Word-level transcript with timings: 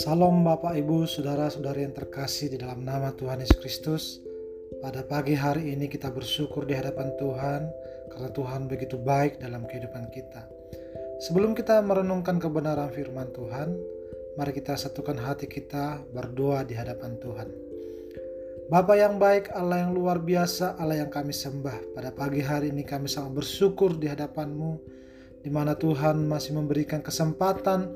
Salam 0.00 0.40
Bapak 0.40 0.72
Ibu, 0.72 1.04
Saudara-saudari 1.04 1.84
yang 1.84 1.92
terkasih 1.92 2.48
di 2.48 2.56
dalam 2.56 2.80
nama 2.80 3.12
Tuhan 3.12 3.44
Yesus 3.44 3.60
Kristus. 3.60 4.04
Pada 4.80 5.04
pagi 5.04 5.36
hari 5.36 5.76
ini 5.76 5.92
kita 5.92 6.08
bersyukur 6.08 6.64
di 6.64 6.72
hadapan 6.72 7.12
Tuhan 7.20 7.68
karena 8.08 8.28
Tuhan 8.32 8.72
begitu 8.72 8.96
baik 8.96 9.36
dalam 9.44 9.68
kehidupan 9.68 10.08
kita. 10.08 10.48
Sebelum 11.28 11.52
kita 11.52 11.84
merenungkan 11.84 12.40
kebenaran 12.40 12.88
firman 12.88 13.28
Tuhan, 13.36 13.76
mari 14.40 14.56
kita 14.56 14.80
satukan 14.80 15.20
hati 15.20 15.44
kita 15.44 16.00
berdoa 16.16 16.64
di 16.64 16.72
hadapan 16.72 17.20
Tuhan. 17.20 17.52
Bapa 18.72 18.96
yang 18.96 19.20
baik, 19.20 19.52
Allah 19.52 19.84
yang 19.84 19.92
luar 19.92 20.24
biasa, 20.24 20.80
Allah 20.80 21.04
yang 21.04 21.12
kami 21.12 21.36
sembah. 21.36 21.92
Pada 21.92 22.08
pagi 22.16 22.40
hari 22.40 22.72
ini 22.72 22.80
kami 22.80 23.04
sangat 23.04 23.44
bersyukur 23.44 24.00
di 24.00 24.08
hadapan-Mu, 24.08 25.02
di 25.42 25.50
mana 25.50 25.74
Tuhan 25.74 26.24
masih 26.30 26.54
memberikan 26.54 27.02
kesempatan 27.02 27.90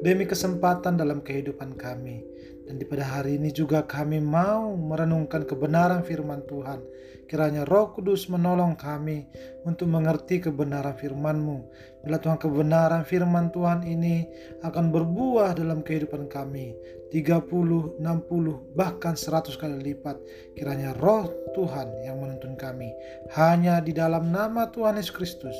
demi 0.00 0.24
kesempatan 0.24 0.94
dalam 0.94 1.20
kehidupan 1.20 1.74
kami. 1.74 2.22
Dan 2.64 2.80
di 2.80 2.84
pada 2.88 3.04
hari 3.04 3.36
ini 3.36 3.52
juga 3.52 3.84
kami 3.84 4.24
mau 4.24 4.72
merenungkan 4.72 5.44
kebenaran 5.44 6.00
firman 6.00 6.40
Tuhan. 6.48 6.80
Kiranya 7.24 7.64
roh 7.64 7.92
kudus 7.92 8.28
menolong 8.28 8.76
kami 8.76 9.24
untuk 9.64 9.88
mengerti 9.88 10.44
kebenaran 10.44 10.96
firman-Mu. 10.96 11.56
Bila 12.04 12.20
Tuhan 12.20 12.36
kebenaran 12.36 13.04
firman 13.04 13.48
Tuhan 13.48 13.84
ini 13.84 14.28
akan 14.60 14.92
berbuah 14.92 15.56
dalam 15.56 15.80
kehidupan 15.80 16.28
kami. 16.28 16.76
30, 17.12 18.00
60, 18.00 18.76
bahkan 18.76 19.16
100 19.16 19.56
kali 19.56 19.92
lipat. 19.92 20.16
Kiranya 20.56 20.92
roh 21.00 21.32
Tuhan 21.56 21.88
yang 22.04 22.20
menuntun 22.20 22.56
kami. 22.60 22.92
Hanya 23.36 23.80
di 23.80 23.96
dalam 23.96 24.28
nama 24.28 24.68
Tuhan 24.68 25.00
Yesus 25.00 25.12
Kristus 25.12 25.56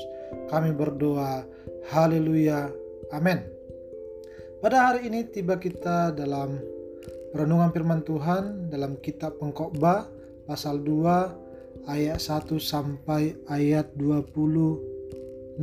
kami 0.53 0.73
berdoa. 0.73 1.45
Haleluya. 1.93 2.69
Amin. 3.13 3.41
Pada 4.65 4.89
hari 4.89 5.13
ini 5.13 5.29
tiba 5.29 5.61
kita 5.61 6.13
dalam 6.17 6.74
renungan 7.35 7.75
firman 7.75 8.07
Tuhan 8.07 8.71
dalam 8.71 8.95
kitab 9.03 9.43
Pengkhotbah 9.43 10.07
pasal 10.47 10.79
2 10.87 11.91
ayat 11.91 12.23
1 12.23 12.47
sampai 12.63 13.35
ayat 13.51 13.91
26. 13.99 15.59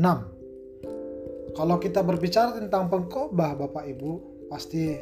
Kalau 1.51 1.75
kita 1.79 2.03
berbicara 2.03 2.55
tentang 2.55 2.91
pengkhotbah 2.91 3.55
Bapak 3.55 3.87
Ibu, 3.87 4.11
pasti 4.51 4.95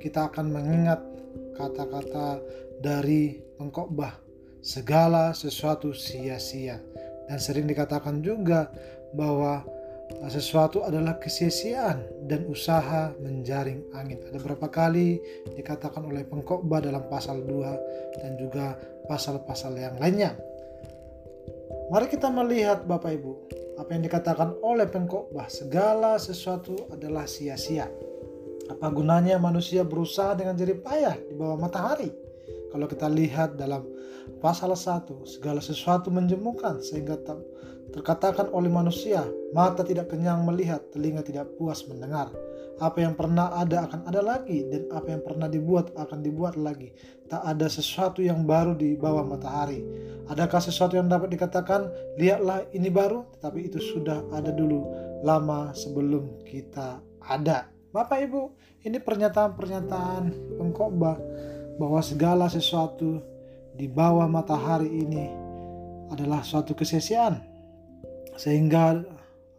kita 0.00 0.32
akan 0.32 0.52
mengingat 0.52 1.00
kata-kata 1.56 2.40
dari 2.80 3.40
pengkhotbah 3.56 4.16
segala 4.60 5.32
sesuatu 5.32 5.92
sia-sia 5.96 6.80
dan 7.28 7.38
sering 7.40 7.64
dikatakan 7.68 8.20
juga 8.20 8.68
bahwa 9.16 9.64
sesuatu 10.30 10.86
adalah 10.86 11.18
kesia-siaan 11.18 12.26
dan 12.26 12.46
usaha 12.46 13.14
menjaring 13.18 13.82
angin. 13.94 14.22
Ada 14.30 14.38
berapa 14.38 14.66
kali 14.70 15.18
dikatakan 15.54 16.06
oleh 16.06 16.22
pengkhotbah 16.26 16.82
dalam 16.82 17.06
pasal 17.10 17.42
2 17.42 18.22
dan 18.22 18.38
juga 18.38 18.78
pasal-pasal 19.10 19.74
yang 19.74 19.98
lainnya. 19.98 20.38
Mari 21.90 22.06
kita 22.06 22.30
melihat 22.30 22.86
Bapak 22.86 23.10
Ibu, 23.18 23.32
apa 23.82 23.90
yang 23.98 24.06
dikatakan 24.06 24.54
oleh 24.62 24.86
pengkhotbah, 24.86 25.50
segala 25.50 26.14
sesuatu 26.22 26.86
adalah 26.94 27.26
sia-sia. 27.26 27.90
Apa 28.70 28.86
gunanya 28.94 29.34
manusia 29.42 29.82
berusaha 29.82 30.38
dengan 30.38 30.54
jerih 30.54 30.78
payah 30.78 31.18
di 31.18 31.34
bawah 31.34 31.58
matahari? 31.58 32.14
Kalau 32.70 32.86
kita 32.86 33.10
lihat 33.10 33.58
dalam 33.58 33.82
pasal 34.38 34.78
1, 34.78 35.26
segala 35.26 35.58
sesuatu 35.58 36.14
menjemukan 36.14 36.78
sehingga 36.78 37.18
terkatakan 37.90 38.50
oleh 38.54 38.70
manusia, 38.70 39.26
mata 39.50 39.82
tidak 39.82 40.10
kenyang 40.10 40.46
melihat, 40.46 40.80
telinga 40.94 41.26
tidak 41.26 41.50
puas 41.58 41.82
mendengar. 41.90 42.30
Apa 42.80 43.04
yang 43.04 43.12
pernah 43.12 43.52
ada 43.52 43.84
akan 43.84 44.08
ada 44.08 44.24
lagi 44.24 44.64
dan 44.72 44.88
apa 44.88 45.12
yang 45.12 45.20
pernah 45.20 45.52
dibuat 45.52 45.92
akan 46.00 46.18
dibuat 46.24 46.56
lagi. 46.56 46.96
Tak 47.28 47.44
ada 47.44 47.68
sesuatu 47.68 48.24
yang 48.24 48.48
baru 48.48 48.72
di 48.72 48.96
bawah 48.96 49.20
matahari. 49.20 49.84
Adakah 50.32 50.64
sesuatu 50.64 50.96
yang 50.96 51.10
dapat 51.10 51.28
dikatakan, 51.34 51.92
lihatlah 52.16 52.64
ini 52.72 52.88
baru, 52.88 53.28
tetapi 53.36 53.68
itu 53.68 53.78
sudah 53.82 54.24
ada 54.32 54.48
dulu 54.48 54.86
lama 55.20 55.76
sebelum 55.76 56.40
kita 56.48 57.04
ada. 57.20 57.68
Bapak 57.90 58.22
Ibu, 58.22 58.42
ini 58.86 58.96
pernyataan-pernyataan 58.96 60.56
pengkhotbah 60.56 61.18
bahwa 61.76 62.00
segala 62.00 62.46
sesuatu 62.48 63.20
di 63.76 63.90
bawah 63.90 64.30
matahari 64.30 64.88
ini 64.88 65.26
adalah 66.08 66.40
suatu 66.40 66.72
kesia-siaan 66.72 67.49
sehingga 68.40 69.04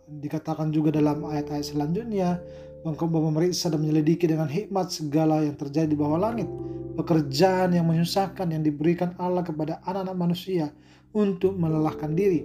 dikatakan 0.10 0.74
juga 0.74 0.90
dalam 0.98 1.22
ayat-ayat 1.30 1.70
selanjutnya, 1.70 2.42
Pengkhotbah 2.82 3.22
memeriksa 3.22 3.70
dan 3.70 3.86
menyelidiki 3.86 4.26
dengan 4.26 4.50
hikmat 4.50 4.90
segala 4.90 5.46
yang 5.46 5.54
terjadi 5.54 5.94
di 5.94 5.98
bawah 5.98 6.18
langit. 6.18 6.50
Pekerjaan 6.98 7.78
yang 7.78 7.86
menyusahkan 7.86 8.50
yang 8.50 8.66
diberikan 8.66 9.14
Allah 9.22 9.46
kepada 9.46 9.78
anak-anak 9.86 10.18
manusia 10.18 10.74
untuk 11.14 11.54
melelahkan 11.62 12.18
diri. 12.18 12.42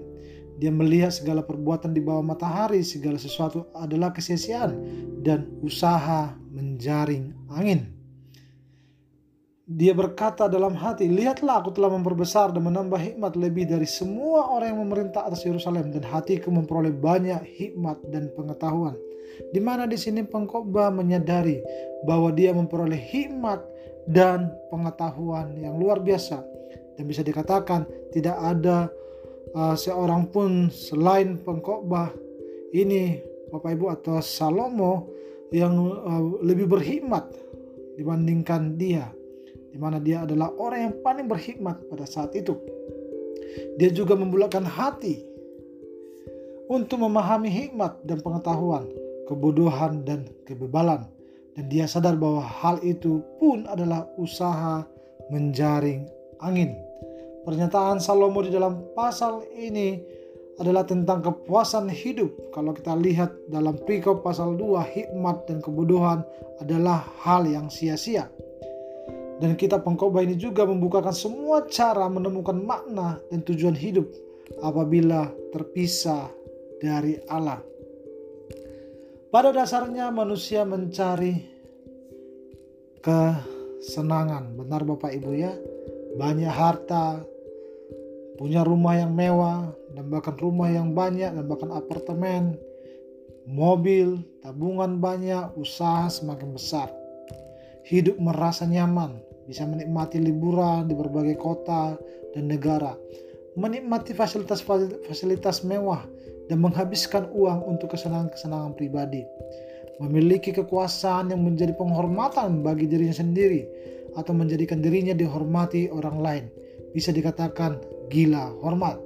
Dia 0.61 0.69
melihat 0.69 1.17
segala 1.17 1.41
perbuatan 1.41 1.97
di 1.97 2.05
bawah 2.05 2.21
matahari, 2.21 2.85
segala 2.85 3.17
sesuatu 3.17 3.73
adalah 3.73 4.13
kesia-siaan 4.13 4.77
dan 5.25 5.49
usaha 5.65 6.37
menjaring 6.53 7.33
angin. 7.49 7.96
Dia 9.67 9.99
berkata 9.99 10.47
dalam 10.47 10.79
hati, 10.79 11.11
Lihatlah 11.11 11.59
aku 11.59 11.75
telah 11.75 11.91
memperbesar 11.91 12.55
dan 12.55 12.63
menambah 12.71 13.03
hikmat 13.03 13.35
lebih 13.35 13.67
dari 13.67 13.83
semua 13.83 14.47
orang 14.55 14.71
yang 14.71 14.87
memerintah 14.87 15.27
atas 15.27 15.43
Yerusalem 15.43 15.91
dan 15.91 16.07
hatiku 16.07 16.55
memperoleh 16.55 16.95
banyak 16.95 17.43
hikmat 17.43 17.99
dan 18.15 18.31
pengetahuan. 18.39 18.95
Di 19.51 19.59
mana 19.59 19.91
di 19.91 19.99
sini 19.99 20.23
pengkhotbah 20.23 20.95
menyadari 20.95 21.59
bahwa 22.07 22.31
dia 22.31 22.55
memperoleh 22.55 22.95
hikmat 22.95 23.59
dan 24.07 24.55
pengetahuan 24.71 25.59
yang 25.59 25.75
luar 25.83 25.99
biasa 25.99 26.47
dan 26.95 27.05
bisa 27.11 27.27
dikatakan 27.27 27.91
tidak 28.15 28.39
ada 28.39 28.87
uh, 29.59 29.75
seorang 29.75 30.31
pun 30.31 30.71
selain 30.71 31.43
pengkhotbah 31.43 32.15
ini 32.71 33.19
Bapak 33.51 33.75
Ibu 33.75 33.87
atau 33.91 34.23
Salomo 34.23 35.11
yang 35.51 35.75
uh, 35.75 36.39
lebih 36.39 36.71
berhikmat 36.71 37.35
dibandingkan 37.99 38.79
dia 38.79 39.11
di 39.77 39.79
mana 39.85 40.01
dia 40.01 40.25
adalah 40.25 40.49
orang 40.57 40.89
yang 40.89 40.95
paling 41.05 41.29
berhikmat 41.29 41.77
pada 41.93 42.09
saat 42.09 42.33
itu. 42.33 42.57
Dia 43.77 43.93
juga 43.93 44.17
membulatkan 44.17 44.65
hati 44.65 45.21
untuk 46.73 47.05
memahami 47.05 47.53
hikmat 47.53 48.01
dan 48.09 48.25
pengetahuan, 48.25 48.89
kebodohan 49.29 50.01
dan 50.09 50.25
kebebalan. 50.49 51.05
Dan 51.53 51.69
dia 51.69 51.85
sadar 51.85 52.17
bahwa 52.17 52.41
hal 52.41 52.81
itu 52.81 53.21
pun 53.37 53.69
adalah 53.69 54.09
usaha 54.17 54.81
menjaring 55.29 56.09
angin. 56.41 56.73
Pernyataan 57.45 58.01
Salomo 58.01 58.41
di 58.41 58.57
dalam 58.57 58.81
pasal 58.97 59.45
ini 59.53 60.01
adalah 60.57 60.89
tentang 60.89 61.21
kepuasan 61.21 61.93
hidup. 61.93 62.33
Kalau 62.49 62.73
kita 62.73 62.97
lihat 62.97 63.29
dalam 63.53 63.77
perikop 63.77 64.25
pasal 64.25 64.57
2, 64.57 64.81
hikmat 64.89 65.45
dan 65.45 65.61
kebodohan 65.61 66.25
adalah 66.65 67.05
hal 67.21 67.45
yang 67.45 67.69
sia-sia. 67.69 68.33
Dan 69.37 69.53
kitab 69.61 69.85
pengkhotbah 69.85 70.25
ini 70.25 70.33
juga 70.37 70.65
membukakan 70.65 71.13
semua 71.13 71.69
cara 71.69 72.09
menemukan 72.09 72.57
makna 72.57 73.21
dan 73.29 73.45
tujuan 73.45 73.77
hidup 73.77 74.09
apabila 74.65 75.29
terpisah 75.53 76.33
dari 76.81 77.21
Allah. 77.29 77.61
Pada 79.29 79.53
dasarnya 79.53 80.09
manusia 80.09 80.65
mencari 80.65 81.37
kesenangan. 83.05 84.57
Benar 84.57 84.83
Bapak 84.89 85.13
Ibu 85.13 85.31
ya. 85.37 85.53
Banyak 86.17 86.49
harta, 86.49 87.21
punya 88.41 88.65
rumah 88.65 88.97
yang 88.97 89.13
mewah, 89.13 89.69
dan 89.93 90.09
bahkan 90.09 90.33
rumah 90.41 90.73
yang 90.73 90.97
banyak, 90.97 91.29
dan 91.29 91.45
bahkan 91.45 91.69
apartemen, 91.69 92.57
mobil, 93.45 94.25
tabungan 94.41 94.97
banyak, 94.97 95.53
usaha 95.61 96.09
semakin 96.09 96.57
besar. 96.57 96.89
Hidup 97.85 98.17
merasa 98.17 98.65
nyaman, 98.65 99.21
bisa 99.47 99.63
menikmati 99.65 100.19
liburan 100.19 100.91
di 100.91 100.95
berbagai 100.99 101.39
kota 101.39 101.95
dan 102.35 102.51
negara, 102.51 102.99
menikmati 103.55 104.13
fasilitas-fasilitas 104.13 105.63
mewah 105.65 106.03
dan 106.51 106.59
menghabiskan 106.63 107.31
uang 107.31 107.65
untuk 107.67 107.95
kesenangan-kesenangan 107.95 108.75
pribadi, 108.75 109.23
memiliki 110.03 110.51
kekuasaan 110.51 111.33
yang 111.33 111.43
menjadi 111.43 111.73
penghormatan 111.79 112.61
bagi 112.67 112.91
dirinya 112.91 113.15
sendiri 113.15 113.65
atau 114.19 114.35
menjadikan 114.35 114.83
dirinya 114.83 115.15
dihormati 115.15 115.89
orang 115.95 116.19
lain, 116.19 116.45
bisa 116.91 117.15
dikatakan 117.15 117.79
gila 118.11 118.51
hormat. 118.61 119.06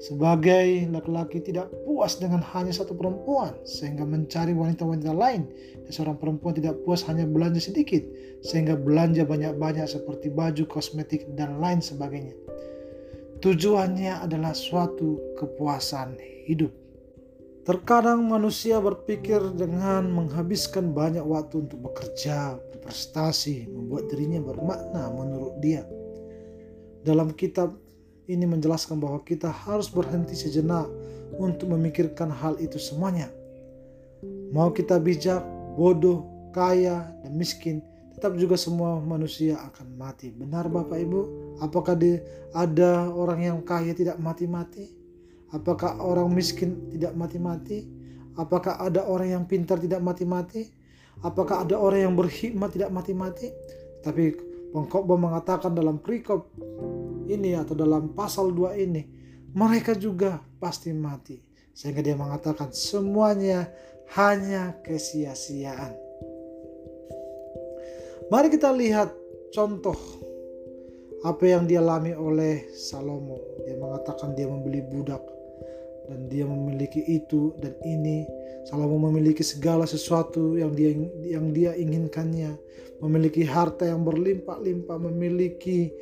Sebagai 0.00 0.88
laki-laki 0.88 1.44
tidak 1.44 1.68
puas 1.84 2.16
dengan 2.16 2.40
hanya 2.56 2.72
satu 2.72 2.96
perempuan 2.96 3.52
sehingga 3.68 4.08
mencari 4.08 4.56
wanita-wanita 4.56 5.12
lain 5.12 5.44
dan 5.84 5.90
seorang 5.92 6.16
perempuan 6.16 6.56
tidak 6.56 6.80
puas 6.88 7.04
hanya 7.04 7.28
belanja 7.28 7.60
sedikit 7.60 8.00
sehingga 8.40 8.80
belanja 8.80 9.28
banyak-banyak 9.28 9.84
seperti 9.84 10.32
baju, 10.32 10.64
kosmetik 10.64 11.28
dan 11.36 11.60
lain 11.60 11.84
sebagainya. 11.84 12.32
Tujuannya 13.44 14.24
adalah 14.24 14.56
suatu 14.56 15.36
kepuasan 15.36 16.16
hidup. 16.48 16.72
Terkadang 17.68 18.24
manusia 18.24 18.80
berpikir 18.80 19.36
dengan 19.52 20.08
menghabiskan 20.08 20.96
banyak 20.96 21.20
waktu 21.20 21.68
untuk 21.68 21.92
bekerja, 21.92 22.56
berprestasi, 22.56 23.68
membuat 23.68 24.08
dirinya 24.08 24.40
bermakna 24.40 25.12
menurut 25.12 25.60
dia. 25.60 25.84
Dalam 27.04 27.36
kitab 27.36 27.76
ini 28.30 28.46
menjelaskan 28.46 29.02
bahwa 29.02 29.18
kita 29.26 29.50
harus 29.50 29.90
berhenti 29.90 30.38
sejenak 30.38 30.86
untuk 31.34 31.74
memikirkan 31.74 32.30
hal 32.30 32.54
itu 32.62 32.78
semuanya. 32.78 33.26
Mau 34.54 34.70
kita 34.70 35.02
bijak, 35.02 35.42
bodoh, 35.74 36.26
kaya, 36.54 37.10
dan 37.22 37.34
miskin, 37.34 37.82
tetap 38.14 38.36
juga 38.36 38.58
semua 38.58 39.00
manusia 39.00 39.56
akan 39.70 39.96
mati. 39.96 40.28
Benar 40.30 40.68
Bapak 40.68 40.98
Ibu? 40.98 41.20
Apakah 41.64 41.96
ada 42.52 42.90
orang 43.10 43.40
yang 43.40 43.58
kaya 43.64 43.96
tidak 43.96 44.20
mati-mati? 44.20 44.92
Apakah 45.50 45.98
orang 45.98 46.30
miskin 46.30 46.92
tidak 46.94 47.16
mati-mati? 47.16 47.88
Apakah 48.38 48.78
ada 48.78 49.08
orang 49.08 49.40
yang 49.40 49.44
pintar 49.48 49.82
tidak 49.82 49.98
mati-mati? 50.04 50.70
Apakah 51.24 51.66
ada 51.66 51.80
orang 51.80 52.12
yang 52.12 52.14
berhikmat 52.14 52.70
tidak 52.76 52.92
mati-mati? 52.94 53.50
Tapi 54.04 54.36
pengkhotbah 54.70 55.18
mengatakan 55.18 55.74
dalam 55.74 55.98
perikop 55.98 56.48
ini 57.30 57.54
atau 57.54 57.78
dalam 57.78 58.12
pasal 58.12 58.50
2 58.50 58.74
ini, 58.82 59.02
mereka 59.54 59.94
juga 59.94 60.42
pasti 60.58 60.90
mati. 60.90 61.38
Sehingga 61.70 62.02
dia 62.02 62.18
mengatakan 62.18 62.74
semuanya 62.74 63.70
hanya 64.18 64.74
kesia-siaan. 64.82 65.94
Mari 68.30 68.46
kita 68.50 68.70
lihat 68.70 69.10
contoh 69.50 69.96
apa 71.26 71.44
yang 71.46 71.66
dialami 71.66 72.14
oleh 72.14 72.70
Salomo. 72.74 73.38
Dia 73.66 73.76
mengatakan 73.78 74.34
dia 74.38 74.46
membeli 74.46 74.82
budak 74.86 75.22
dan 76.10 76.26
dia 76.26 76.42
memiliki 76.42 77.02
itu 77.06 77.54
dan 77.62 77.74
ini 77.86 78.26
Salomo 78.66 78.98
memiliki 79.10 79.46
segala 79.46 79.86
sesuatu 79.86 80.58
yang 80.58 80.74
dia 80.74 80.90
yang 81.22 81.54
dia 81.54 81.74
inginkannya 81.78 82.58
memiliki 83.00 83.46
harta 83.46 83.88
yang 83.88 84.02
berlimpah-limpah 84.04 84.98
memiliki 85.00 85.94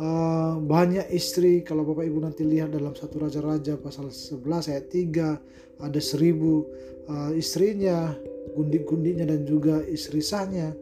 uh, 0.00 0.56
banyak 0.58 1.12
istri 1.12 1.60
kalau 1.60 1.84
Bapak 1.84 2.08
Ibu 2.08 2.18
nanti 2.24 2.42
lihat 2.48 2.72
dalam 2.72 2.96
satu 2.96 3.20
raja-raja 3.20 3.76
pasal 3.76 4.08
11 4.08 4.72
ayat 4.72 4.86
3 4.88 5.84
ada 5.84 6.00
seribu 6.00 6.64
uh, 7.06 7.30
istrinya 7.36 8.16
gundik-gundiknya 8.56 9.28
dan 9.28 9.44
juga 9.44 9.84
istri 9.86 10.24
sahnya. 10.24 10.72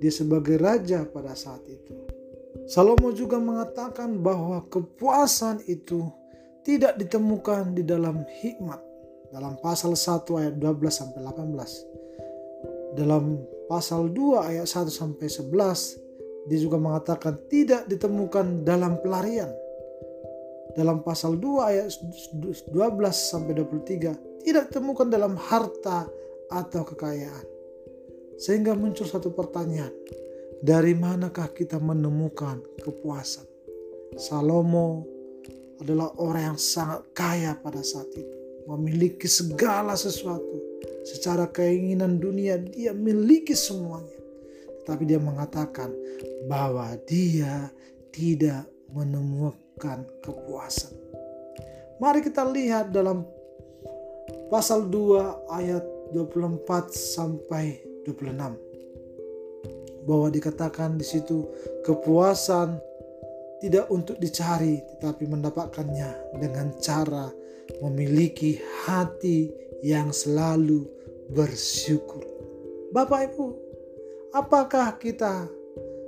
Dia 0.00 0.08
sebagai 0.08 0.56
raja 0.56 1.04
pada 1.04 1.36
saat 1.36 1.60
itu. 1.68 1.92
Salomo 2.64 3.12
juga 3.12 3.36
mengatakan 3.36 4.16
bahwa 4.24 4.64
kepuasan 4.72 5.60
itu 5.68 6.08
tidak 6.64 6.96
ditemukan 6.96 7.76
di 7.76 7.84
dalam 7.84 8.24
hikmat. 8.40 8.80
Dalam 9.30 9.60
pasal 9.62 9.94
1 9.94 10.24
ayat 10.40 10.54
12 10.56 10.88
sampai 10.90 11.20
18. 11.22 12.96
Dalam 12.96 13.38
pasal 13.68 14.10
2 14.10 14.50
ayat 14.50 14.66
1 14.66 14.90
sampai 14.90 15.28
11 15.28 16.09
dia 16.48 16.58
juga 16.60 16.80
mengatakan 16.80 17.36
tidak 17.50 17.84
ditemukan 17.90 18.64
dalam 18.64 18.96
pelarian. 19.04 19.50
Dalam 20.72 21.02
pasal 21.02 21.34
2 21.36 21.66
ayat 21.66 21.90
12 21.90 22.72
sampai 23.10 23.52
23 23.58 24.46
tidak 24.46 24.70
ditemukan 24.70 25.10
dalam 25.10 25.34
harta 25.36 26.06
atau 26.48 26.82
kekayaan. 26.86 27.46
Sehingga 28.40 28.72
muncul 28.72 29.04
satu 29.04 29.34
pertanyaan, 29.36 29.92
dari 30.64 30.96
manakah 30.96 31.52
kita 31.52 31.76
menemukan 31.76 32.60
kepuasan? 32.80 33.44
Salomo 34.16 35.04
adalah 35.80 36.12
orang 36.20 36.54
yang 36.54 36.60
sangat 36.60 37.04
kaya 37.16 37.56
pada 37.56 37.80
saat 37.80 38.08
itu. 38.12 38.36
Memiliki 38.68 39.28
segala 39.28 39.96
sesuatu. 39.96 40.60
Secara 41.04 41.48
keinginan 41.48 42.20
dunia 42.20 42.60
dia 42.60 42.92
miliki 42.92 43.56
semuanya. 43.56 44.19
Tetapi 44.82 45.02
dia 45.04 45.20
mengatakan 45.20 45.92
bahwa 46.48 46.88
dia 47.04 47.70
tidak 48.10 48.66
menemukan 48.90 50.02
kepuasan. 50.24 50.94
Mari 52.00 52.24
kita 52.24 52.42
lihat 52.48 52.90
dalam 52.90 53.22
pasal 54.48 54.88
2 54.88 55.52
ayat 55.52 55.84
24 56.16 56.90
sampai 56.90 57.78
26 58.08 58.70
bahwa 60.08 60.32
dikatakan 60.32 60.96
di 60.96 61.04
situ 61.04 61.44
kepuasan 61.84 62.80
tidak 63.60 63.92
untuk 63.92 64.16
dicari, 64.16 64.80
tetapi 64.96 65.28
mendapatkannya 65.28 66.40
dengan 66.40 66.72
cara 66.80 67.28
memiliki 67.84 68.56
hati 68.88 69.52
yang 69.84 70.08
selalu 70.10 70.88
bersyukur. 71.28 72.24
Bapak 72.90 73.30
Ibu, 73.30 73.46
apakah 74.34 74.98
kita 74.98 75.46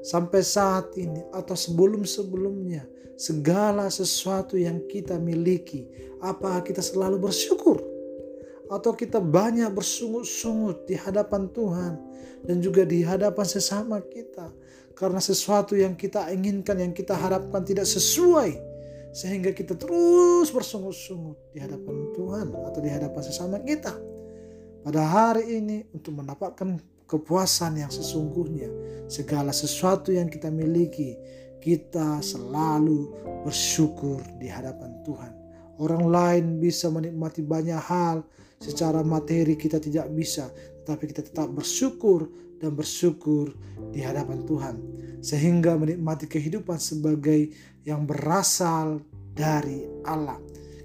sampai 0.03 0.43
saat 0.43 0.95
ini 0.99 1.23
atau 1.31 1.55
sebelum-sebelumnya 1.55 2.87
segala 3.19 3.87
sesuatu 3.87 4.59
yang 4.59 4.83
kita 4.91 5.19
miliki, 5.19 5.87
apakah 6.19 6.63
kita 6.67 6.83
selalu 6.83 7.23
bersyukur? 7.23 7.79
Atau 8.73 8.97
kita 8.97 9.21
banyak 9.21 9.69
bersungut-sungut 9.71 10.89
di 10.89 10.97
hadapan 10.97 11.45
Tuhan 11.53 11.93
dan 12.49 12.57
juga 12.65 12.89
di 12.89 13.05
hadapan 13.05 13.45
sesama 13.45 14.01
kita 14.01 14.49
karena 14.97 15.21
sesuatu 15.21 15.77
yang 15.77 15.93
kita 15.93 16.33
inginkan, 16.33 16.81
yang 16.81 16.95
kita 16.97 17.13
harapkan 17.13 17.63
tidak 17.63 17.85
sesuai. 17.85 18.73
Sehingga 19.13 19.53
kita 19.53 19.77
terus 19.77 20.49
bersungut-sungut 20.49 21.53
di 21.53 21.61
hadapan 21.61 22.17
Tuhan 22.17 22.49
atau 22.49 22.81
di 22.81 22.89
hadapan 22.89 23.21
sesama 23.21 23.61
kita. 23.61 23.93
Pada 24.83 25.05
hari 25.05 25.61
ini 25.61 25.85
untuk 25.93 26.17
mendapatkan 26.17 26.81
kepuasan 27.13 27.77
yang 27.77 27.93
sesungguhnya. 27.93 28.73
Segala 29.13 29.53
sesuatu 29.53 30.09
yang 30.09 30.33
kita 30.33 30.49
miliki, 30.49 31.13
kita 31.61 32.25
selalu 32.25 33.13
bersyukur 33.45 34.25
di 34.41 34.49
hadapan 34.49 34.97
Tuhan. 35.05 35.33
Orang 35.77 36.09
lain 36.09 36.57
bisa 36.57 36.89
menikmati 36.89 37.45
banyak 37.45 37.77
hal 37.77 38.25
secara 38.57 39.05
materi 39.05 39.53
kita 39.61 39.77
tidak 39.77 40.09
bisa, 40.17 40.49
tetapi 40.83 41.13
kita 41.13 41.23
tetap 41.29 41.53
bersyukur 41.53 42.31
dan 42.63 42.73
bersyukur 42.73 43.53
di 43.91 44.01
hadapan 44.01 44.47
Tuhan, 44.47 44.77
sehingga 45.21 45.75
menikmati 45.77 46.31
kehidupan 46.31 46.79
sebagai 46.79 47.51
yang 47.83 48.07
berasal 48.07 49.03
dari 49.35 49.85
Allah. 50.07 50.39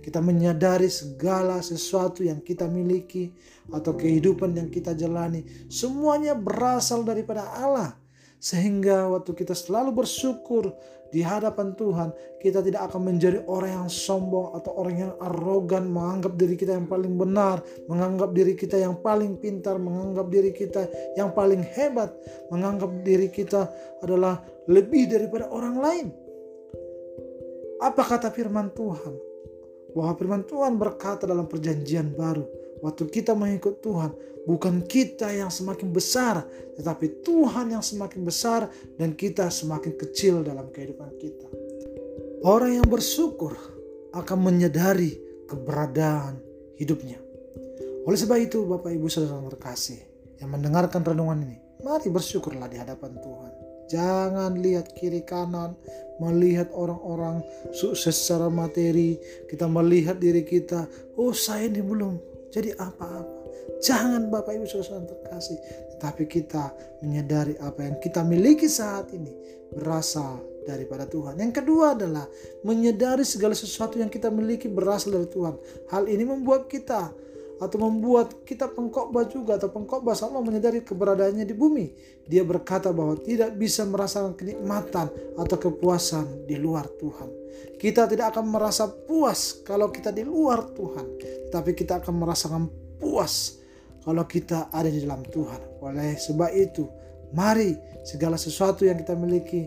Kita 0.07 0.23
menyadari 0.23 0.87
segala 0.87 1.59
sesuatu 1.59 2.23
yang 2.23 2.39
kita 2.39 2.63
miliki 2.63 3.35
atau 3.67 3.91
kehidupan 3.91 4.55
yang 4.55 4.71
kita 4.71 4.95
jalani, 4.95 5.43
semuanya 5.67 6.31
berasal 6.31 7.03
daripada 7.03 7.43
Allah 7.59 7.91
sehingga 8.39 9.09
waktu 9.11 9.35
kita 9.35 9.51
selalu 9.51 9.91
bersyukur 9.99 10.71
di 11.11 11.19
hadapan 11.19 11.75
Tuhan, 11.75 12.15
kita 12.39 12.63
tidak 12.63 12.87
akan 12.87 13.11
menjadi 13.11 13.43
orang 13.51 13.83
yang 13.83 13.89
sombong 13.91 14.55
atau 14.55 14.71
orang 14.79 14.95
yang 14.95 15.13
arogan, 15.19 15.91
menganggap 15.91 16.39
diri 16.39 16.55
kita 16.55 16.79
yang 16.79 16.87
paling 16.87 17.19
benar, 17.19 17.59
menganggap 17.91 18.31
diri 18.31 18.53
kita 18.55 18.79
yang 18.79 18.95
paling 19.03 19.35
pintar, 19.35 19.75
menganggap 19.75 20.31
diri 20.31 20.55
kita 20.55 20.87
yang 21.19 21.35
paling 21.35 21.67
hebat, 21.75 22.15
menganggap 22.47 22.91
diri 23.03 23.27
kita 23.27 23.67
adalah 23.99 24.39
lebih 24.71 25.11
daripada 25.11 25.51
orang 25.51 25.75
lain. 25.83 26.07
Apa 27.83 28.07
kata 28.07 28.31
firman 28.31 28.71
Tuhan? 28.71 29.26
Bahwa 29.97 30.13
firman 30.13 30.45
Tuhan 30.45 30.77
berkata 30.77 31.25
dalam 31.25 31.49
perjanjian 31.49 32.13
baru, 32.13 32.45
Waktu 32.77 33.09
kita 33.09 33.33
mengikut 33.33 33.81
Tuhan, 33.81 34.13
bukan 34.45 34.85
kita 34.85 35.33
yang 35.33 35.49
semakin 35.49 35.89
besar, 35.89 36.45
tetapi 36.77 37.25
Tuhan 37.25 37.73
yang 37.73 37.81
semakin 37.81 38.21
besar 38.21 38.69
dan 39.01 39.17
kita 39.17 39.49
semakin 39.49 39.97
kecil 39.97 40.45
dalam 40.45 40.69
kehidupan 40.69 41.09
kita. 41.17 41.47
Orang 42.45 42.77
yang 42.77 42.85
bersyukur 42.85 43.57
akan 44.13 44.37
menyadari 44.37 45.17
keberadaan 45.49 46.37
hidupnya. 46.77 47.17
Oleh 48.05 48.19
sebab 48.19 48.37
itu, 48.37 48.61
Bapak 48.69 48.93
Ibu 48.93 49.09
Saudara 49.09 49.41
terkasih 49.49 49.99
yang 50.37 50.53
mendengarkan 50.53 51.01
renungan 51.01 51.49
ini, 51.49 51.57
mari 51.81 52.13
bersyukurlah 52.13 52.69
di 52.69 52.77
hadapan 52.77 53.17
Tuhan. 53.17 53.53
Jangan 53.87 54.59
lihat 54.59 54.91
kiri 54.93 55.23
kanan, 55.23 55.75
melihat 56.19 56.67
orang-orang 56.75 57.39
sukses 57.71 58.15
secara 58.15 58.51
materi. 58.51 59.15
Kita 59.47 59.65
melihat 59.67 60.19
diri 60.19 60.43
kita, 60.43 60.87
oh 61.15 61.31
saya 61.31 61.71
ini 61.71 61.79
belum 61.79 62.19
jadi 62.51 62.75
apa-apa. 62.75 63.37
Jangan 63.83 64.31
Bapak 64.31 64.57
Ibu 64.57 64.65
Saudara 64.65 65.05
terkasih, 65.05 65.59
tetapi 65.95 66.23
kita 66.25 66.71
menyadari 67.03 67.59
apa 67.61 67.85
yang 67.85 67.95
kita 68.01 68.25
miliki 68.25 68.65
saat 68.65 69.11
ini 69.13 69.29
berasal 69.75 70.41
daripada 70.65 71.07
Tuhan. 71.07 71.39
Yang 71.39 71.63
kedua 71.63 71.93
adalah 71.95 72.25
menyadari 72.65 73.23
segala 73.23 73.53
sesuatu 73.53 73.99
yang 74.01 74.11
kita 74.11 74.27
miliki 74.27 74.67
berasal 74.67 75.15
dari 75.15 75.27
Tuhan. 75.29 75.55
Hal 75.93 76.09
ini 76.11 76.23
membuat 76.27 76.67
kita 76.67 77.13
atau 77.57 77.77
membuat 77.81 78.45
kita 78.45 78.69
pengkhotbah 78.69 79.25
juga 79.25 79.57
atau 79.57 79.73
pengkhotbah 79.73 80.13
selalu 80.13 80.53
menyadari 80.53 80.85
keberadaannya 80.85 81.45
di 81.45 81.55
bumi. 81.57 81.85
Dia 82.29 82.45
berkata 82.45 82.93
bahwa 82.93 83.17
tidak 83.17 83.57
bisa 83.57 83.85
merasakan 83.85 84.37
kenikmatan 84.37 85.09
atau 85.37 85.57
kepuasan 85.57 86.45
di 86.45 86.55
luar 86.57 86.85
Tuhan. 87.01 87.29
Kita 87.77 88.05
tidak 88.05 88.37
akan 88.37 88.45
merasa 88.49 88.85
puas 88.89 89.61
kalau 89.65 89.89
kita 89.89 90.13
di 90.13 90.21
luar 90.21 90.69
Tuhan, 90.73 91.05
tapi 91.49 91.73
kita 91.73 92.01
akan 92.01 92.13
merasakan 92.13 92.63
puas 93.01 93.57
kalau 94.05 94.25
kita 94.29 94.69
ada 94.69 94.89
di 94.89 95.01
dalam 95.01 95.25
Tuhan. 95.25 95.81
Oleh 95.81 96.17
sebab 96.17 96.53
itu, 96.53 96.85
mari 97.33 97.73
segala 98.05 98.37
sesuatu 98.37 98.85
yang 98.85 98.97
kita 99.01 99.17
miliki 99.17 99.65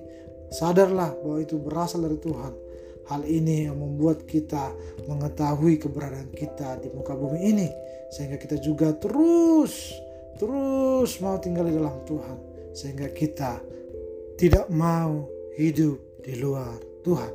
sadarlah 0.50 1.14
bahwa 1.22 1.38
itu 1.42 1.58
berasal 1.58 2.02
dari 2.02 2.18
Tuhan 2.18 2.69
Hal 3.08 3.24
ini 3.24 3.70
yang 3.70 3.80
membuat 3.80 4.28
kita 4.28 4.74
mengetahui 5.08 5.80
keberadaan 5.80 6.30
kita 6.34 6.82
di 6.82 6.92
muka 6.92 7.16
bumi 7.16 7.40
ini. 7.40 7.68
Sehingga 8.10 8.36
kita 8.36 8.58
juga 8.58 8.92
terus, 8.92 9.94
terus 10.36 11.16
mau 11.22 11.38
tinggal 11.38 11.70
di 11.70 11.74
dalam 11.78 12.02
Tuhan. 12.04 12.36
Sehingga 12.76 13.08
kita 13.10 13.62
tidak 14.36 14.68
mau 14.68 15.26
hidup 15.56 16.22
di 16.22 16.38
luar 16.38 16.76
Tuhan. 17.02 17.32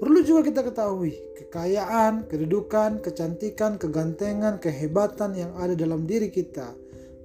Perlu 0.00 0.24
juga 0.24 0.40
kita 0.48 0.64
ketahui 0.64 1.12
kekayaan, 1.36 2.24
kedudukan, 2.30 3.04
kecantikan, 3.04 3.76
kegantengan, 3.76 4.56
kehebatan 4.56 5.36
yang 5.36 5.52
ada 5.58 5.76
dalam 5.76 6.08
diri 6.08 6.32
kita 6.32 6.72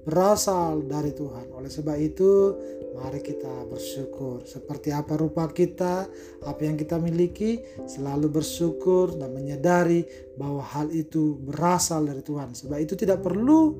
berasal 0.06 0.86
dari 0.86 1.10
Tuhan. 1.14 1.50
Oleh 1.52 1.68
sebab 1.72 1.96
itu, 1.98 2.54
mari 2.96 3.20
kita 3.20 3.68
bersyukur. 3.68 4.42
Seperti 4.48 4.88
apa 4.90 5.20
rupa 5.20 5.44
kita, 5.52 6.08
apa 6.42 6.60
yang 6.64 6.80
kita 6.80 6.96
miliki, 6.96 7.60
selalu 7.84 8.40
bersyukur 8.40 9.12
dan 9.20 9.36
menyadari 9.36 10.02
bahwa 10.40 10.64
hal 10.64 10.88
itu 10.88 11.36
berasal 11.44 12.08
dari 12.08 12.24
Tuhan. 12.24 12.56
Sebab 12.56 12.80
itu 12.80 12.96
tidak 12.96 13.20
perlu 13.20 13.76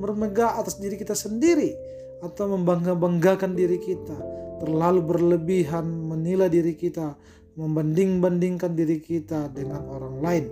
bermegah 0.00 0.56
atas 0.56 0.80
diri 0.80 0.96
kita 0.96 1.12
sendiri 1.12 1.76
atau 2.24 2.56
membangga-banggakan 2.56 3.52
diri 3.52 3.76
kita. 3.76 4.16
Terlalu 4.64 5.00
berlebihan 5.04 5.84
menilai 5.84 6.48
diri 6.48 6.72
kita, 6.72 7.14
membanding-bandingkan 7.60 8.72
diri 8.72 8.98
kita 8.98 9.52
dengan 9.52 9.84
orang 9.92 10.16
lain. 10.24 10.44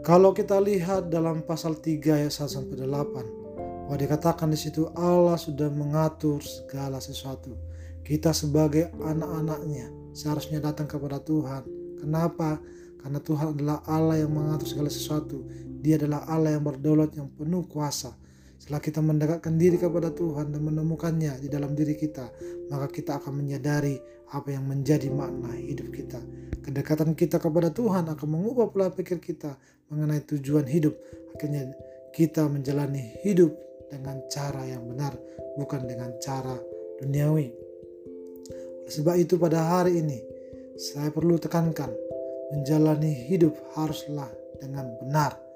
Kalau 0.00 0.34
kita 0.34 0.58
lihat 0.58 1.12
dalam 1.12 1.44
pasal 1.46 1.78
3 1.78 2.24
ayat 2.24 2.32
1 2.32 2.48
sampai 2.48 2.74
8, 2.82 3.39
bahwa 3.90 4.06
dikatakan 4.06 4.54
di 4.54 4.54
situ 4.54 4.86
Allah 4.94 5.34
sudah 5.34 5.66
mengatur 5.66 6.38
segala 6.46 7.02
sesuatu. 7.02 7.58
Kita 8.06 8.30
sebagai 8.30 8.94
anak-anaknya 9.02 10.14
seharusnya 10.14 10.62
datang 10.62 10.86
kepada 10.86 11.18
Tuhan. 11.18 11.66
Kenapa? 11.98 12.62
Karena 13.02 13.18
Tuhan 13.18 13.58
adalah 13.58 13.82
Allah 13.90 14.22
yang 14.22 14.30
mengatur 14.30 14.70
segala 14.70 14.94
sesuatu. 14.94 15.42
Dia 15.82 15.98
adalah 15.98 16.22
Allah 16.30 16.54
yang 16.54 16.62
berdaulat 16.62 17.18
yang 17.18 17.34
penuh 17.34 17.66
kuasa. 17.66 18.14
Setelah 18.62 18.78
kita 18.78 19.02
mendekatkan 19.02 19.58
diri 19.58 19.74
kepada 19.74 20.14
Tuhan 20.14 20.54
dan 20.54 20.62
menemukannya 20.62 21.42
di 21.42 21.50
dalam 21.50 21.74
diri 21.74 21.98
kita, 21.98 22.30
maka 22.70 22.86
kita 22.86 23.18
akan 23.18 23.42
menyadari 23.42 23.98
apa 24.30 24.54
yang 24.54 24.70
menjadi 24.70 25.10
makna 25.10 25.50
hidup 25.58 25.90
kita. 25.90 26.22
Kedekatan 26.62 27.18
kita 27.18 27.42
kepada 27.42 27.74
Tuhan 27.74 28.06
akan 28.06 28.28
mengubah 28.38 28.70
pola 28.70 28.94
pikir 28.94 29.18
kita 29.18 29.58
mengenai 29.90 30.22
tujuan 30.30 30.70
hidup. 30.70 30.94
Akhirnya 31.34 31.74
kita 32.14 32.46
menjalani 32.46 33.18
hidup 33.26 33.69
dengan 33.90 34.22
cara 34.30 34.62
yang 34.64 34.86
benar, 34.86 35.12
bukan 35.58 35.84
dengan 35.84 36.14
cara 36.22 36.54
duniawi. 37.02 37.50
Sebab 38.86 39.14
itu 39.18 39.38
pada 39.38 39.78
hari 39.78 40.02
ini 40.02 40.18
saya 40.78 41.12
perlu 41.12 41.36
tekankan 41.36 41.90
menjalani 42.50 43.12
hidup 43.28 43.54
haruslah 43.74 44.30
dengan 44.58 44.90
benar 44.98 45.49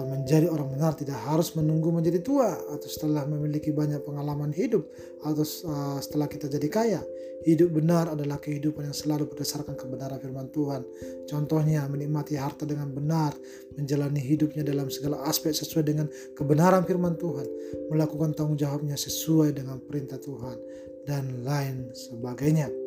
atau 0.00 0.16
menjadi 0.16 0.48
orang 0.48 0.72
benar 0.72 0.96
tidak 0.96 1.20
harus 1.28 1.52
menunggu 1.52 1.92
menjadi 1.92 2.24
tua 2.24 2.56
atau 2.56 2.88
setelah 2.88 3.28
memiliki 3.28 3.68
banyak 3.68 4.00
pengalaman 4.00 4.48
hidup 4.48 4.88
atau 5.20 5.44
uh, 5.44 6.00
setelah 6.00 6.24
kita 6.24 6.48
jadi 6.48 6.68
kaya. 6.72 7.02
Hidup 7.44 7.76
benar 7.76 8.08
adalah 8.08 8.40
kehidupan 8.40 8.88
yang 8.88 8.96
selalu 8.96 9.28
berdasarkan 9.28 9.76
kebenaran 9.76 10.16
firman 10.16 10.48
Tuhan. 10.48 10.88
Contohnya 11.28 11.84
menikmati 11.84 12.40
harta 12.40 12.64
dengan 12.64 12.88
benar, 12.96 13.36
menjalani 13.76 14.24
hidupnya 14.24 14.64
dalam 14.64 14.88
segala 14.88 15.20
aspek 15.28 15.52
sesuai 15.52 15.84
dengan 15.84 16.08
kebenaran 16.32 16.88
firman 16.88 17.20
Tuhan, 17.20 17.44
melakukan 17.92 18.32
tanggung 18.32 18.56
jawabnya 18.56 18.96
sesuai 18.96 19.52
dengan 19.52 19.84
perintah 19.84 20.16
Tuhan 20.16 20.56
dan 21.04 21.44
lain 21.44 21.92
sebagainya 21.92 22.79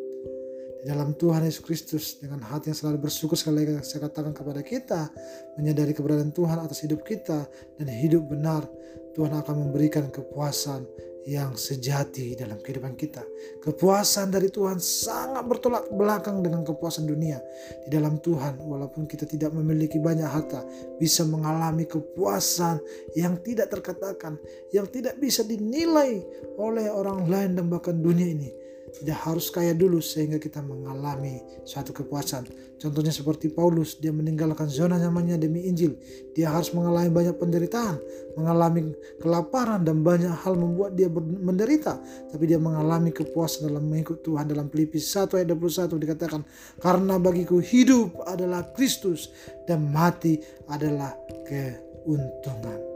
dalam 0.83 1.15
Tuhan 1.15 1.47
Yesus 1.47 1.63
Kristus 1.63 2.19
dengan 2.19 2.43
hati 2.43 2.69
yang 2.69 2.77
selalu 2.77 3.07
bersyukur 3.07 3.39
sekali 3.39 3.63
saya 3.79 4.11
katakan 4.11 4.35
kepada 4.35 4.59
kita 4.59 5.07
menyadari 5.55 5.95
keberadaan 5.95 6.35
Tuhan 6.35 6.59
atas 6.59 6.83
hidup 6.83 7.07
kita 7.07 7.47
dan 7.79 7.87
hidup 7.87 8.27
benar 8.27 8.67
Tuhan 9.15 9.31
akan 9.31 9.55
memberikan 9.67 10.11
kepuasan 10.11 10.83
yang 11.23 11.55
sejati 11.55 12.35
dalam 12.35 12.59
kehidupan 12.59 12.99
kita. 12.99 13.23
Kepuasan 13.63 14.27
dari 14.27 14.51
Tuhan 14.51 14.75
sangat 14.83 15.47
bertolak 15.47 15.87
belakang 15.95 16.43
dengan 16.43 16.67
kepuasan 16.67 17.07
dunia. 17.07 17.39
Di 17.87 17.95
dalam 17.95 18.19
Tuhan, 18.19 18.59
walaupun 18.59 19.07
kita 19.07 19.23
tidak 19.23 19.55
memiliki 19.55 20.03
banyak 20.03 20.27
harta, 20.27 20.67
bisa 20.99 21.23
mengalami 21.23 21.87
kepuasan 21.87 22.83
yang 23.15 23.39
tidak 23.39 23.71
terkatakan, 23.71 24.35
yang 24.75 24.83
tidak 24.91 25.15
bisa 25.15 25.47
dinilai 25.47 26.19
oleh 26.59 26.91
orang 26.91 27.23
lain 27.31 27.55
dan 27.55 27.71
bahkan 27.71 27.95
dunia 27.95 28.27
ini 28.27 28.62
tidak 28.93 29.17
harus 29.25 29.49
kaya 29.49 29.73
dulu 29.73 29.97
sehingga 29.97 30.37
kita 30.37 30.61
mengalami 30.61 31.41
suatu 31.65 31.89
kepuasan. 31.89 32.45
Contohnya 32.77 33.09
seperti 33.09 33.49
Paulus, 33.49 33.97
dia 33.97 34.13
meninggalkan 34.13 34.69
zona 34.69 35.01
nyamannya 35.01 35.41
demi 35.41 35.65
Injil. 35.65 35.97
Dia 36.37 36.53
harus 36.53 36.69
mengalami 36.75 37.09
banyak 37.09 37.35
penderitaan, 37.39 37.97
mengalami 38.37 38.93
kelaparan 39.17 39.81
dan 39.81 40.05
banyak 40.05 40.29
hal 40.29 40.53
membuat 40.53 40.93
dia 40.93 41.09
menderita. 41.17 41.97
Tapi 42.29 42.43
dia 42.45 42.61
mengalami 42.61 43.09
kepuasan 43.09 43.71
dalam 43.71 43.89
mengikut 43.89 44.21
Tuhan. 44.21 44.45
Dalam 44.45 44.69
Filipi 44.69 45.01
1 45.01 45.31
ayat 45.41 45.47
21 45.49 45.95
dikatakan, 45.97 46.41
Karena 46.77 47.17
bagiku 47.17 47.57
hidup 47.63 48.19
adalah 48.29 48.67
Kristus 48.77 49.33
dan 49.65 49.89
mati 49.89 50.37
adalah 50.69 51.15
keuntungan. 51.47 52.93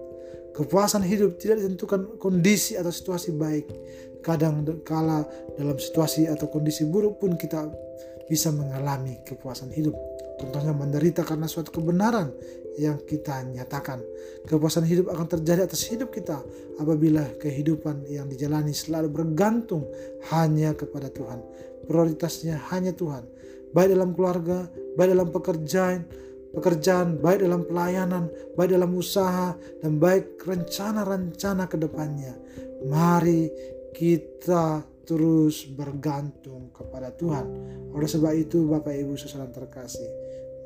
Kepuasan 0.57 1.05
hidup 1.05 1.37
tidak 1.37 1.61
ditentukan 1.61 2.17
kondisi 2.17 2.73
atau 2.73 2.89
situasi 2.89 3.29
baik. 3.37 3.69
Kadang 4.21 4.65
kala 4.83 5.23
dalam 5.55 5.77
situasi 5.77 6.27
atau 6.27 6.51
kondisi 6.51 6.83
buruk 6.85 7.21
pun 7.21 7.39
kita 7.39 7.67
bisa 8.27 8.51
mengalami 8.51 9.23
kepuasan 9.23 9.71
hidup. 9.71 9.95
Contohnya 10.37 10.75
menderita 10.75 11.25
karena 11.25 11.49
suatu 11.49 11.73
kebenaran 11.73 12.29
yang 12.77 13.01
kita 13.01 13.41
nyatakan. 13.41 14.03
Kepuasan 14.45 14.85
hidup 14.85 15.09
akan 15.09 15.25
terjadi 15.25 15.65
atas 15.65 15.89
hidup 15.89 16.13
kita 16.13 16.37
apabila 16.77 17.25
kehidupan 17.41 18.05
yang 18.05 18.29
dijalani 18.29 18.71
selalu 18.71 19.09
bergantung 19.09 19.89
hanya 20.29 20.77
kepada 20.77 21.09
Tuhan. 21.09 21.41
Prioritasnya 21.89 22.61
hanya 22.69 22.93
Tuhan. 22.93 23.25
Baik 23.73 23.97
dalam 23.97 24.13
keluarga, 24.13 24.69
baik 24.95 25.09
dalam 25.17 25.29
pekerjaan, 25.33 25.99
pekerjaan, 26.53 27.17
baik 27.17 27.43
dalam 27.43 27.65
pelayanan, 27.65 28.29
baik 28.53 28.77
dalam 28.77 28.93
usaha, 28.93 29.57
dan 29.81 29.97
baik 29.97 30.37
rencana-rencana 30.45 31.65
ke 31.65 31.77
depannya. 31.81 32.37
Mari 32.85 33.49
kita 33.97 34.85
terus 35.09 35.65
bergantung 35.65 36.69
kepada 36.69 37.09
Tuhan. 37.17 37.49
Oleh 37.89 38.05
sebab 38.05 38.29
itu 38.37 38.69
Bapak 38.69 38.93
Ibu 38.93 39.17
saudara 39.17 39.49
terkasih, 39.49 40.05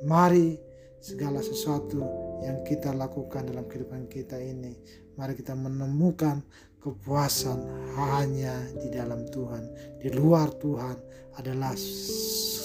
mari 0.03 0.59
segala 0.99 1.39
sesuatu 1.39 2.03
yang 2.43 2.59
kita 2.67 2.91
lakukan 2.91 3.47
dalam 3.47 3.71
kehidupan 3.71 4.11
kita 4.11 4.35
ini, 4.35 4.75
mari 5.15 5.39
kita 5.39 5.55
menemukan 5.55 6.43
kepuasan 6.83 7.63
hanya 7.95 8.67
di 8.75 8.91
dalam 8.91 9.23
Tuhan. 9.31 9.63
Di 10.03 10.11
luar 10.11 10.51
Tuhan 10.59 10.97
adalah 11.39 11.71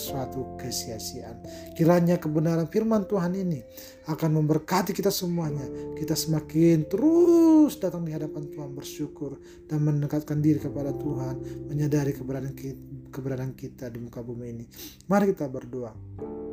suatu 0.06 0.54
kesia-siaan. 0.54 1.42
Kiranya 1.74 2.22
kebenaran 2.22 2.70
firman 2.70 3.02
Tuhan 3.10 3.34
ini 3.34 3.66
akan 4.06 4.30
memberkati 4.38 4.94
kita 4.94 5.10
semuanya. 5.10 5.66
Kita 5.98 6.14
semakin 6.14 6.86
terus 6.86 7.74
datang 7.82 8.06
di 8.06 8.14
hadapan 8.14 8.46
Tuhan 8.46 8.70
bersyukur 8.70 9.42
dan 9.66 9.82
mendekatkan 9.82 10.38
diri 10.38 10.62
kepada 10.62 10.94
Tuhan, 10.94 11.66
menyadari 11.66 12.14
keberadaan 12.14 12.54
kita, 12.54 12.78
keberadaan 13.10 13.52
kita 13.58 13.90
di 13.90 13.98
muka 13.98 14.22
bumi 14.22 14.46
ini. 14.54 14.64
Mari 15.10 15.34
kita 15.34 15.50
berdoa. 15.50 16.45